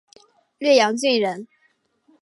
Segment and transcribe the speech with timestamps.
[0.57, 1.47] 略阳郡人。